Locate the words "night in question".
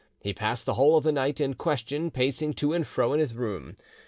1.11-2.09